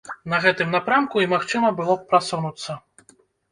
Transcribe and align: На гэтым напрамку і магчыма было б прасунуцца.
На 0.31 0.37
гэтым 0.45 0.73
напрамку 0.75 1.21
і 1.25 1.29
магчыма 1.35 1.71
было 1.81 1.93
б 2.01 2.09
прасунуцца. 2.09 2.71